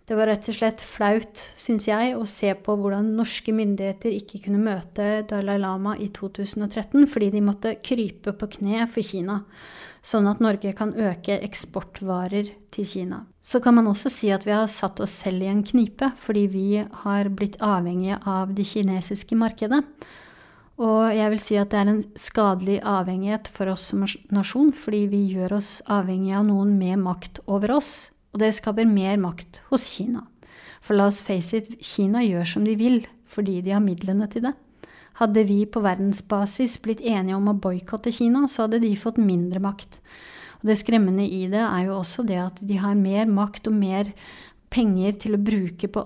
Det 0.08 0.16
var 0.16 0.30
rett 0.30 0.46
og 0.48 0.56
slett 0.56 0.80
flaut, 0.80 1.40
syns 1.60 1.84
jeg, 1.84 2.14
å 2.16 2.24
se 2.24 2.54
på 2.64 2.78
hvordan 2.80 3.10
norske 3.18 3.52
myndigheter 3.52 4.14
ikke 4.16 4.38
kunne 4.46 4.62
møte 4.62 5.20
Dalai 5.28 5.58
Lama 5.60 5.98
i 6.00 6.06
2013 6.16 7.04
fordi 7.12 7.28
de 7.34 7.42
måtte 7.44 7.74
krype 7.84 8.32
på 8.32 8.48
kne 8.56 8.86
for 8.88 9.04
Kina, 9.04 9.42
sånn 10.00 10.30
at 10.32 10.40
Norge 10.40 10.72
kan 10.78 10.96
øke 10.96 11.36
eksportvarer 11.44 12.48
til 12.72 12.88
Kina. 12.88 13.20
Så 13.44 13.60
kan 13.60 13.76
man 13.76 13.92
også 13.92 14.08
si 14.08 14.32
at 14.32 14.48
vi 14.48 14.56
har 14.56 14.64
satt 14.72 15.04
oss 15.04 15.12
selv 15.26 15.44
i 15.44 15.52
en 15.52 15.60
knipe 15.60 16.08
fordi 16.24 16.48
vi 16.56 16.66
har 17.04 17.28
blitt 17.28 17.60
avhengige 17.60 18.22
av 18.24 18.56
det 18.56 18.64
kinesiske 18.72 19.36
markedet. 19.36 19.84
Og 20.80 21.08
jeg 21.12 21.34
vil 21.34 21.40
si 21.42 21.60
at 21.60 21.74
det 21.74 21.82
er 21.82 21.90
en 21.92 22.04
skadelig 22.16 22.80
avhengighet 22.80 23.52
for 23.52 23.76
oss 23.76 23.90
som 23.92 24.08
nasjon, 24.32 24.72
fordi 24.72 25.08
vi 25.12 25.26
gjør 25.34 25.58
oss 25.58 25.82
avhengige 25.84 26.38
av 26.40 26.48
noen 26.48 26.78
med 26.80 27.02
makt 27.04 27.42
over 27.44 27.76
oss, 27.82 28.06
og 28.32 28.42
det 28.42 28.54
skaper 28.56 28.88
mer 28.88 29.18
makt 29.20 29.62
hos 29.70 29.86
Kina. 29.94 30.26
For 30.84 30.96
la 30.96 31.08
oss 31.10 31.20
face 31.24 31.56
it, 31.56 31.76
Kina 31.84 32.22
gjør 32.24 32.48
som 32.54 32.66
de 32.66 32.76
vil, 32.78 33.02
fordi 33.28 33.60
de 33.64 33.74
har 33.74 33.84
midlene 33.84 34.28
til 34.30 34.46
det. 34.48 34.54
Hadde 35.18 35.42
vi 35.48 35.64
på 35.66 35.82
verdensbasis 35.82 36.76
blitt 36.84 37.00
enige 37.02 37.36
om 37.36 37.50
å 37.50 37.56
boikotte 37.58 38.12
Kina, 38.14 38.46
så 38.46 38.66
hadde 38.66 38.82
de 38.84 38.92
fått 38.98 39.18
mindre 39.18 39.60
makt. 39.62 39.98
Og 40.60 40.70
det 40.70 40.78
skremmende 40.78 41.26
i 41.26 41.46
det 41.50 41.64
er 41.64 41.88
jo 41.88 41.98
også 41.98 42.24
det 42.26 42.38
at 42.42 42.62
de 42.62 42.78
har 42.78 42.98
mer 42.98 43.26
makt 43.30 43.70
og 43.70 43.76
mer 43.78 44.12
penger 44.70 45.18
til 45.24 45.34
å 45.34 45.42
bruke 45.42 45.90
på 45.90 46.04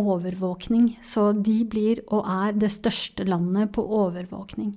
overvåkning. 0.00 0.94
Så 1.04 1.30
de 1.36 1.60
blir 1.68 2.00
og 2.08 2.24
er 2.24 2.56
det 2.56 2.72
største 2.72 3.26
landet 3.28 3.72
på 3.76 3.84
overvåkning. 3.84 4.74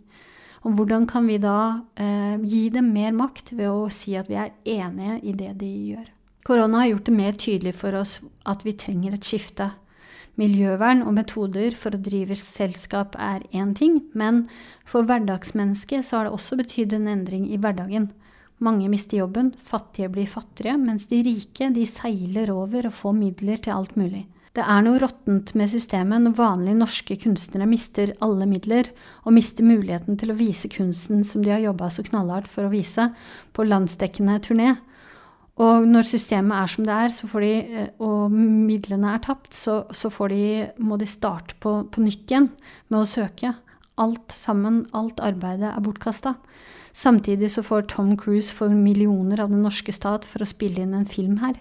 Og 0.63 0.77
hvordan 0.77 1.08
kan 1.08 1.27
vi 1.27 1.38
da 1.44 1.84
eh, 2.00 2.36
gi 2.39 2.68
dem 2.72 2.94
mer 2.96 3.12
makt 3.15 3.51
ved 3.56 3.68
å 3.68 3.88
si 3.92 4.15
at 4.15 4.30
vi 4.32 4.39
er 4.39 4.53
enige 4.63 5.20
i 5.24 5.36
det 5.36 5.51
de 5.60 5.72
gjør? 5.94 6.12
Korona 6.44 6.84
har 6.84 6.92
gjort 6.92 7.06
det 7.08 7.16
mer 7.16 7.38
tydelig 7.40 7.76
for 7.80 7.96
oss 7.96 8.18
at 8.50 8.66
vi 8.68 8.76
trenger 8.76 9.16
et 9.16 9.24
skifte. 9.28 9.70
Miljøvern 10.40 11.04
og 11.06 11.14
metoder 11.16 11.76
for 11.78 11.94
å 11.94 12.02
drive 12.02 12.36
selskap 12.42 13.16
er 13.22 13.46
én 13.54 13.72
ting, 13.78 14.02
men 14.18 14.48
for 14.84 15.06
hverdagsmennesket 15.08 16.08
så 16.08 16.18
har 16.18 16.28
det 16.28 16.36
også 16.36 16.58
betydd 16.60 16.98
en 16.98 17.08
endring 17.12 17.46
i 17.48 17.60
hverdagen. 17.62 18.10
Mange 18.64 18.90
mister 18.90 19.22
jobben, 19.22 19.54
fattige 19.62 20.10
blir 20.12 20.28
fattigere, 20.30 20.76
mens 20.80 21.06
de 21.12 21.22
rike 21.26 21.70
de 21.76 21.86
seiler 21.88 22.52
over 22.54 22.90
og 22.90 22.96
får 22.98 23.18
midler 23.18 23.62
til 23.64 23.78
alt 23.78 23.96
mulig. 24.00 24.26
Det 24.54 24.62
er 24.70 24.84
noe 24.86 25.00
råttent 25.02 25.56
med 25.58 25.72
systemet 25.72 26.22
når 26.22 26.36
vanlige 26.38 26.78
norske 26.78 27.16
kunstnere 27.24 27.66
mister 27.70 28.12
alle 28.22 28.46
midler, 28.50 28.92
og 29.26 29.34
mister 29.34 29.66
muligheten 29.66 30.20
til 30.22 30.34
å 30.34 30.38
vise 30.38 30.70
kunsten 30.70 31.24
som 31.26 31.46
de 31.46 31.54
har 31.56 31.64
jobba 31.64 31.90
så 31.90 32.06
knallhardt 32.06 32.52
for 32.52 32.68
å 32.68 32.74
vise, 32.74 33.08
på 33.54 33.66
landsdekkende 33.66 34.38
turné. 34.46 34.76
Og 35.62 35.86
når 35.86 36.07
systemet 36.10 36.55
er 36.57 36.72
som 36.72 36.86
det 36.88 36.93
er, 36.93 37.12
de, 37.43 37.51
eh, 37.62 37.89
og 38.01 38.31
midlene 38.33 39.12
er 39.13 39.22
tapt, 39.22 39.53
så, 39.53 39.83
så 39.93 40.10
de, 40.31 40.69
må 40.81 40.98
de 40.98 41.05
starte 41.05 41.53
på, 41.62 41.83
på, 41.93 42.01
nytt 42.01 42.25
igjen 42.31 42.50
med 42.89 43.03
å 43.03 43.10
søke. 43.10 43.53
Alt 44.01 44.33
sammen, 44.33 44.88
alt 44.98 45.22
arbeidet 45.22 45.69
er 45.69 45.83
bortkasta. 45.86 46.36
Samtidig 46.93 47.51
så 47.53 47.62
får 47.65 47.86
Tom 47.93 48.15
Cruise 48.17 48.53
for 48.53 48.74
millioner 48.74 49.41
av 49.41 49.53
den 49.53 49.62
norske 49.65 49.93
stat 49.93 50.25
for 50.25 50.41
å 50.41 50.50
spille 50.50 50.81
inn 50.81 50.98
en 50.98 51.10
film 51.10 51.38
her. 51.45 51.60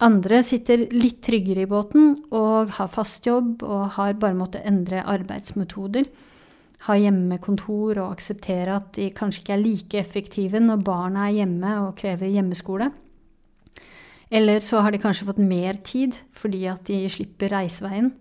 Andre 0.00 0.40
sitter 0.44 0.86
litt 0.94 1.20
tryggere 1.26 1.66
i 1.66 1.68
båten 1.68 2.14
og 2.32 2.72
har 2.78 2.88
fast 2.88 3.28
jobb 3.28 3.60
og 3.66 3.98
har 3.98 4.16
bare 4.20 4.38
måttet 4.38 4.64
endre 4.68 5.04
arbeidsmetoder. 5.04 6.08
Ha 6.86 6.96
hjemmekontor 6.96 7.98
og 8.00 8.14
akseptere 8.14 8.78
at 8.80 8.94
de 8.96 9.10
kanskje 9.12 9.42
ikke 9.42 9.54
er 9.56 9.62
like 9.62 10.00
effektive 10.00 10.62
når 10.62 10.84
barna 10.86 11.26
er 11.28 11.42
hjemme 11.42 11.74
og 11.84 11.96
krever 12.00 12.32
hjemmeskole. 12.32 12.88
Eller 14.30 14.62
så 14.62 14.80
har 14.80 14.94
de 14.94 15.02
kanskje 15.02 15.26
fått 15.28 15.42
mer 15.42 15.80
tid 15.84 16.16
fordi 16.36 16.64
at 16.70 16.86
de 16.88 17.02
slipper 17.12 17.52
reiseveien. 17.52 18.12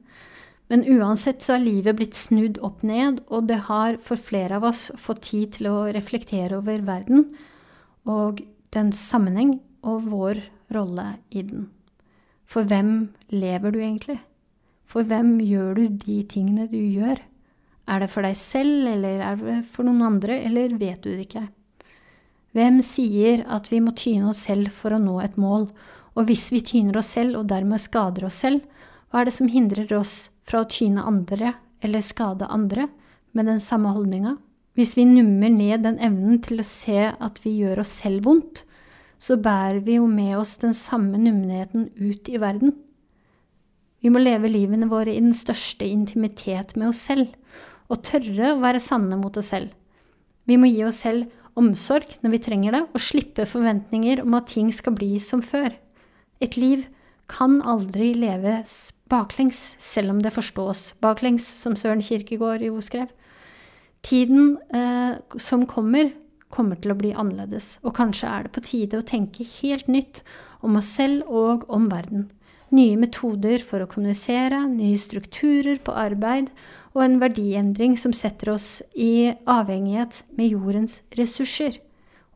Men 0.70 0.86
uansett 0.86 1.42
så 1.42 1.56
er 1.56 1.64
livet 1.64 1.98
blitt 1.98 2.18
snudd 2.18 2.60
opp 2.66 2.84
ned, 2.86 3.24
og 3.34 3.48
det 3.50 3.64
har 3.70 3.98
for 4.06 4.22
flere 4.22 4.60
av 4.60 4.68
oss 4.70 4.90
fått 5.02 5.24
tid 5.32 5.56
til 5.58 5.70
å 5.72 5.88
reflektere 5.96 6.60
over 6.60 6.84
verden 6.86 7.32
og 8.10 8.44
dens 8.74 9.02
sammenheng 9.02 9.58
og 9.82 10.06
vår 10.12 10.44
rolle 10.74 11.08
i 11.34 11.42
den. 11.46 11.70
For 12.50 12.66
hvem 12.70 13.10
lever 13.34 13.74
du 13.74 13.80
egentlig? 13.80 14.20
For 14.90 15.06
hvem 15.06 15.38
gjør 15.42 15.76
du 15.78 15.84
de 16.02 16.22
tingene 16.30 16.68
du 16.70 16.78
gjør? 16.78 17.22
Er 17.90 18.04
det 18.04 18.12
for 18.14 18.26
deg 18.26 18.36
selv, 18.38 18.86
eller 18.92 19.24
er 19.26 19.40
det 19.40 19.62
for 19.72 19.88
noen 19.88 20.06
andre, 20.06 20.38
eller 20.46 20.76
vet 20.78 21.02
du 21.02 21.10
det 21.10 21.26
ikke? 21.26 21.48
Hvem 22.58 22.82
sier 22.86 23.44
at 23.50 23.70
vi 23.72 23.80
må 23.82 23.94
tyne 23.98 24.30
oss 24.32 24.44
selv 24.48 24.74
for 24.74 24.94
å 24.94 25.02
nå 25.02 25.20
et 25.24 25.38
mål, 25.42 25.70
og 26.18 26.30
hvis 26.30 26.50
vi 26.54 26.62
tyner 26.66 27.00
oss 27.02 27.14
selv 27.16 27.40
og 27.40 27.50
dermed 27.50 27.82
skader 27.82 28.28
oss 28.30 28.42
selv, 28.44 28.62
hva 29.10 29.22
er 29.22 29.30
det 29.30 29.36
som 29.38 29.50
hindrer 29.50 29.90
oss 29.98 30.30
fra 30.46 30.64
å 30.64 30.70
tyne 30.70 31.06
andre 31.06 31.56
eller 31.86 32.06
skade 32.06 32.50
andre 32.50 32.88
med 33.38 33.50
den 33.50 33.62
samme 33.64 33.94
holdninga? 33.96 34.36
Hvis 34.78 34.96
vi 34.98 35.06
nummer 35.08 35.50
ned 35.52 35.84
den 35.86 35.98
evnen 36.04 36.38
til 36.46 36.62
å 36.62 36.68
se 36.68 37.10
at 37.12 37.42
vi 37.44 37.58
gjør 37.62 37.82
oss 37.84 37.94
selv 38.02 38.26
vondt, 38.28 38.64
så 39.20 39.36
bærer 39.36 39.82
vi 39.84 39.98
jo 39.98 40.06
med 40.08 40.38
oss 40.40 40.56
den 40.62 40.76
samme 40.78 41.20
nummenheten 41.20 41.90
ut 42.00 42.30
i 42.32 42.40
verden. 42.40 42.76
Vi 44.00 44.12
må 44.14 44.22
leve 44.22 44.52
livene 44.52 44.88
våre 44.88 45.12
i 45.12 45.20
den 45.20 45.36
største 45.36 45.88
intimitet 45.90 46.78
med 46.80 46.94
oss 46.94 47.02
selv, 47.10 47.34
og 47.90 48.04
tørre 48.06 48.54
å 48.54 48.62
være 48.62 48.82
sanne 48.84 49.18
mot 49.20 49.36
oss 49.40 49.52
selv. 49.54 49.74
Vi 50.50 50.58
må 50.58 50.70
gi 50.70 50.86
oss 50.86 51.02
selv 51.06 51.30
omsorg 51.60 52.16
når 52.24 52.36
vi 52.36 52.42
trenger 52.46 52.76
det, 52.76 52.84
og 52.94 53.04
slippe 53.04 53.46
forventninger 53.50 54.24
om 54.24 54.38
at 54.38 54.50
ting 54.54 54.72
skal 54.74 54.96
bli 54.98 55.18
som 55.24 55.44
før. 55.46 55.74
Et 56.42 56.56
liv 56.58 56.88
kan 57.30 57.60
aldri 57.68 58.14
leves 58.18 58.92
baklengs, 59.10 59.76
selv 59.82 60.14
om 60.14 60.24
det 60.24 60.34
forstås 60.34 60.94
baklengs, 61.04 61.46
som 61.62 61.76
Søren 61.78 62.02
Kirkegård 62.06 62.64
jo 62.66 62.80
skrev. 62.86 63.10
Tiden 64.06 64.58
eh, 64.74 65.20
som 65.42 65.66
kommer, 65.70 66.14
kommer 66.50 66.80
til 66.80 66.94
å 66.94 66.98
bli 66.98 67.12
annerledes, 67.14 67.78
og 67.84 67.98
kanskje 67.98 68.30
er 68.30 68.48
det 68.48 68.54
på 68.56 68.66
tide 68.66 69.02
å 69.02 69.06
tenke 69.06 69.46
helt 69.60 69.90
nytt 69.92 70.24
om 70.66 70.78
oss 70.80 70.90
selv 70.98 71.28
og 71.28 71.68
om 71.70 71.90
verden. 71.92 72.30
Nye 72.74 72.98
metoder 73.02 73.64
for 73.66 73.82
å 73.82 73.90
kommunisere, 73.90 74.62
nye 74.70 74.98
strukturer 75.02 75.82
på 75.82 75.94
arbeid 75.98 76.52
og 76.96 77.04
en 77.06 77.20
verdiendring 77.22 77.96
som 78.02 78.14
setter 78.16 78.54
oss 78.56 78.82
i 78.98 79.32
avhengighet 79.50 80.24
med 80.38 80.56
jordens 80.56 81.00
ressurser, 81.18 81.78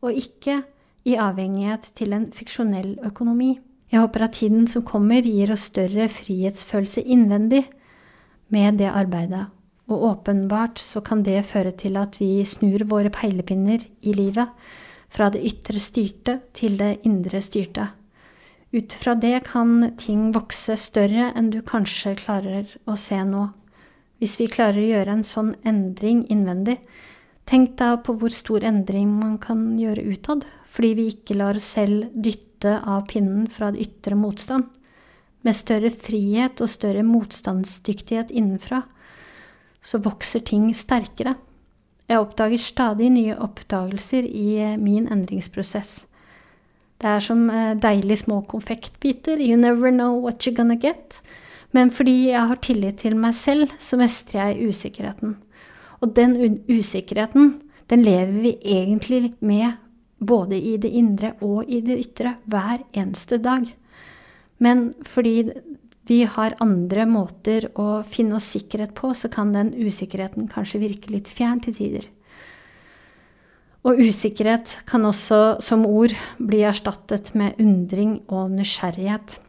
og 0.04 0.14
ikke 0.14 0.62
i 1.04 1.16
avhengighet 1.20 1.90
til 1.98 2.14
en 2.16 2.28
fiksjonell 2.32 2.94
økonomi. 3.04 3.58
Jeg 3.92 4.02
håper 4.02 4.26
at 4.26 4.38
tiden 4.38 4.68
som 4.70 4.84
kommer, 4.86 5.22
gir 5.22 5.52
oss 5.54 5.68
større 5.70 6.08
frihetsfølelse 6.10 7.04
innvendig 7.04 7.64
med 8.54 8.80
det 8.80 8.88
arbeidet, 8.90 9.48
og 9.90 10.06
åpenbart 10.10 10.80
så 10.80 11.02
kan 11.04 11.22
det 11.26 11.44
føre 11.46 11.74
til 11.76 11.98
at 12.00 12.16
vi 12.20 12.44
snur 12.48 12.86
våre 12.88 13.12
peilepinner 13.12 13.84
i 14.02 14.14
livet, 14.16 14.48
fra 15.14 15.28
det 15.30 15.44
ytre 15.46 15.78
styrte 15.78 16.40
til 16.56 16.78
det 16.80 17.04
indre 17.06 17.42
styrte. 17.44 17.90
Ut 18.74 18.94
fra 18.98 19.14
det 19.14 19.44
kan 19.46 19.92
ting 20.00 20.32
vokse 20.34 20.74
større 20.80 21.28
enn 21.38 21.52
du 21.54 21.60
kanskje 21.62 22.16
klarer 22.18 22.72
å 22.90 22.96
se 22.98 23.20
nå. 23.22 23.44
Hvis 24.22 24.36
vi 24.38 24.46
klarer 24.50 24.80
å 24.80 24.90
gjøre 24.92 25.16
en 25.16 25.26
sånn 25.26 25.54
endring 25.66 26.24
innvendig, 26.32 26.78
tenk 27.48 27.74
da 27.80 27.94
på 28.00 28.14
hvor 28.18 28.32
stor 28.32 28.64
endring 28.64 29.10
man 29.18 29.36
kan 29.42 29.74
gjøre 29.80 30.04
utad, 30.14 30.46
fordi 30.70 30.92
vi 30.98 31.08
ikke 31.12 31.36
lar 31.38 31.58
oss 31.58 31.66
selv 31.76 32.08
dytte 32.14 32.78
av 32.80 33.04
pinnen 33.10 33.48
fra 33.52 33.72
det 33.74 33.84
ytre 33.88 34.16
motstand. 34.18 34.70
Med 35.44 35.56
større 35.58 35.90
frihet 35.92 36.62
og 36.64 36.72
større 36.72 37.04
motstandsdyktighet 37.04 38.32
innenfra, 38.32 38.84
så 39.84 40.00
vokser 40.00 40.40
ting 40.46 40.70
sterkere. 40.72 41.34
Jeg 42.08 42.20
oppdager 42.20 42.60
stadig 42.60 43.10
nye 43.12 43.36
oppdagelser 43.36 44.24
i 44.24 44.48
eh, 44.60 44.76
min 44.80 45.06
endringsprosess. 45.12 46.04
Det 47.00 47.10
er 47.10 47.20
som 47.20 47.48
deilige 47.82 48.22
små 48.22 48.38
konfektbiter. 48.48 49.40
You 49.42 49.58
never 49.60 49.90
know 49.90 50.14
what 50.22 50.46
you're 50.46 50.56
gonna 50.56 50.78
get. 50.80 51.18
Men 51.74 51.90
fordi 51.90 52.30
jeg 52.30 52.48
har 52.50 52.60
tillit 52.62 53.00
til 53.02 53.16
meg 53.18 53.34
selv, 53.34 53.72
så 53.82 53.98
mestrer 53.98 54.52
jeg 54.52 54.70
usikkerheten. 54.70 55.36
Og 56.00 56.12
den 56.14 56.60
usikkerheten, 56.70 57.56
den 57.90 58.04
lever 58.06 58.36
vi 58.44 58.54
egentlig 58.62 59.34
med 59.40 59.80
både 60.24 60.56
i 60.56 60.76
det 60.80 60.92
indre 60.94 61.34
og 61.44 61.68
i 61.68 61.80
det 61.84 61.98
ytre 62.00 62.36
hver 62.46 62.84
eneste 62.94 63.40
dag. 63.42 63.66
Men 64.62 64.92
fordi 65.02 65.50
vi 66.06 66.22
har 66.28 66.56
andre 66.60 67.06
måter 67.08 67.70
å 67.80 68.02
finne 68.06 68.38
oss 68.38 68.50
sikkerhet 68.54 68.94
på, 68.96 69.14
så 69.16 69.30
kan 69.32 69.52
den 69.54 69.72
usikkerheten 69.74 70.50
kanskje 70.52 70.82
virke 70.82 71.12
litt 71.12 71.30
fjern 71.32 71.62
til 71.64 71.76
tider. 71.76 72.06
Og 73.84 74.00
usikkerhet 74.00 74.78
kan 74.88 75.04
også 75.04 75.58
som 75.64 75.84
ord 75.88 76.14
bli 76.40 76.62
erstattet 76.64 77.34
med 77.36 77.58
undring 77.60 78.20
og 78.32 78.52
nysgjerrighet. 78.54 79.40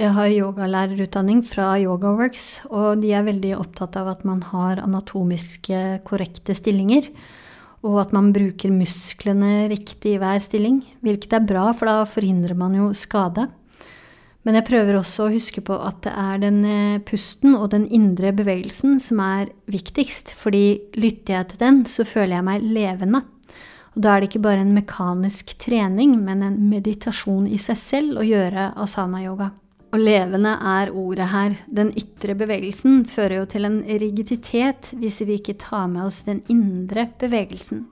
Jeg 0.00 0.14
har 0.16 0.30
yogalærerutdanning 0.32 1.42
fra 1.44 1.74
YogaWorks, 1.76 2.44
og 2.72 3.02
de 3.02 3.10
er 3.12 3.26
veldig 3.26 3.50
opptatt 3.58 3.98
av 4.00 4.06
at 4.14 4.22
man 4.24 4.38
har 4.48 4.80
anatomiske 4.80 6.00
korrekte 6.08 6.56
stillinger, 6.56 7.10
og 7.84 7.98
at 8.06 8.14
man 8.16 8.30
bruker 8.32 8.72
musklene 8.72 9.66
riktig 9.68 10.14
i 10.14 10.22
hver 10.22 10.40
stilling, 10.40 10.78
hvilket 11.04 11.36
er 11.36 11.44
bra, 11.44 11.66
for 11.76 11.90
da 11.92 12.08
forhindrer 12.08 12.56
man 12.56 12.78
jo 12.78 12.88
skade. 12.96 13.50
Men 14.48 14.56
jeg 14.56 14.68
prøver 14.70 15.02
også 15.02 15.26
å 15.26 15.34
huske 15.36 15.60
på 15.68 15.76
at 15.76 16.00
det 16.08 16.16
er 16.16 16.42
den 16.46 16.60
eh, 16.64 17.04
pusten 17.04 17.52
og 17.58 17.68
den 17.76 17.84
indre 17.92 18.32
bevegelsen 18.32 18.96
som 19.04 19.20
er 19.20 19.52
viktigst, 19.68 20.32
fordi 20.32 20.80
lytter 20.96 21.42
jeg 21.42 21.52
til 21.52 21.64
den, 21.66 21.84
så 21.84 22.08
føler 22.08 22.38
jeg 22.38 22.48
meg 22.48 22.64
levende. 22.64 23.26
Og 23.92 24.00
da 24.00 24.14
er 24.14 24.22
det 24.22 24.32
ikke 24.32 24.46
bare 24.48 24.64
en 24.64 24.72
mekanisk 24.72 25.58
trening, 25.60 26.16
men 26.24 26.46
en 26.46 26.62
meditasjon 26.72 27.50
i 27.52 27.60
seg 27.60 27.84
selv 27.84 28.22
å 28.22 28.30
gjøre 28.32 28.72
asana-yoga. 28.80 29.52
Og 29.90 29.98
levende 29.98 30.52
er 30.54 30.92
ordet 30.94 31.26
her. 31.32 31.56
Den 31.66 31.90
ytre 31.98 32.36
bevegelsen 32.38 33.02
fører 33.10 33.40
jo 33.40 33.46
til 33.50 33.66
en 33.66 33.80
rigiditet 33.82 34.92
hvis 35.00 35.18
vi 35.26 35.40
ikke 35.40 35.58
tar 35.58 35.88
med 35.90 36.04
oss 36.06 36.22
den 36.28 36.44
indre 36.52 37.08
bevegelsen. 37.18 37.88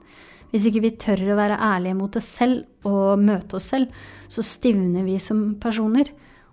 Hvis 0.53 0.69
ikke 0.71 0.85
vi 0.87 0.95
tør 0.97 1.25
å 1.35 1.39
være 1.41 1.59
ærlige 1.61 1.99
mot 1.99 2.15
oss 2.17 2.29
selv 2.39 2.87
og 2.89 3.21
møte 3.21 3.59
oss 3.59 3.67
selv, 3.75 3.91
så 4.31 4.45
stivner 4.47 5.05
vi 5.05 5.19
som 5.21 5.57
personer. 5.61 6.09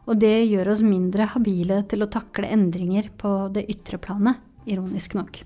Og 0.09 0.17
det 0.21 0.47
gjør 0.49 0.73
oss 0.73 0.83
mindre 0.85 1.29
habile 1.31 1.83
til 1.89 2.03
å 2.03 2.11
takle 2.11 2.50
endringer 2.51 3.11
på 3.17 3.37
det 3.53 3.67
ytre 3.72 4.01
planet, 4.01 4.41
ironisk 4.65 5.15
nok. 5.17 5.39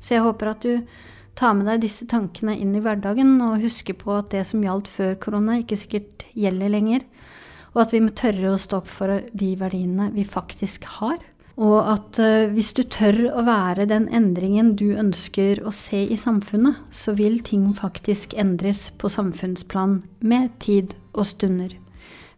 Så 0.00 0.14
jeg 0.14 0.24
håper 0.24 0.54
at 0.54 0.64
du 0.64 0.86
tar 1.38 1.54
med 1.58 1.68
deg 1.68 1.82
disse 1.84 2.06
tankene 2.10 2.56
inn 2.58 2.72
i 2.74 2.82
hverdagen, 2.82 3.36
og 3.44 3.62
husker 3.62 3.98
på 3.98 4.14
at 4.16 4.30
det 4.32 4.46
som 4.48 4.62
gjaldt 4.64 4.90
før 4.90 5.14
korona, 5.22 5.58
ikke 5.60 5.78
sikkert 5.78 6.24
gjelder 6.38 6.72
lenger. 6.72 7.04
Og 7.74 7.84
at 7.84 7.92
vi 7.94 8.00
må 8.02 8.12
tørre 8.16 8.54
å 8.54 8.60
stå 8.60 8.80
opp 8.80 8.88
for 8.90 9.20
de 9.30 9.50
verdiene 9.60 10.10
vi 10.14 10.24
faktisk 10.26 10.88
har. 10.98 11.20
Og 11.60 11.76
at 11.92 12.18
uh, 12.22 12.48
hvis 12.54 12.72
du 12.76 12.82
tør 12.88 13.18
å 13.36 13.44
være 13.44 13.88
den 13.90 14.08
endringen 14.16 14.72
du 14.80 14.94
ønsker 14.98 15.60
å 15.66 15.72
se 15.74 16.02
i 16.08 16.16
samfunnet, 16.18 16.78
så 16.90 17.12
vil 17.18 17.40
ting 17.44 17.68
faktisk 17.76 18.34
endres 18.38 18.88
på 18.96 19.10
samfunnsplan 19.12 20.00
med 20.24 20.54
tid 20.62 20.96
og 21.12 21.28
stunder. 21.28 21.74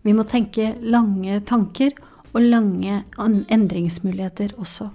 Vi 0.03 0.17
må 0.17 0.27
tenke 0.27 0.73
lange 0.83 1.39
tanker 1.47 1.95
og 2.33 2.43
lange 2.43 3.05
endringsmuligheter 3.21 4.57
også. 4.59 4.91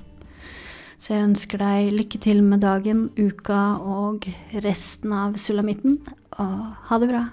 Så 0.97 1.13
jeg 1.13 1.27
ønsker 1.29 1.61
deg 1.61 1.91
lykke 1.93 2.19
til 2.19 2.41
med 2.43 2.63
dagen, 2.65 3.07
uka 3.15 3.77
og 3.79 4.25
resten 4.65 5.13
av 5.13 5.37
sulamitten, 5.39 5.99
og 6.41 6.55
ha 6.89 6.99
det 6.99 7.11
bra. 7.13 7.27